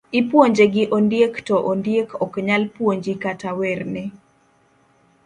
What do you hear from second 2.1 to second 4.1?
ok nyal puonji kata werne.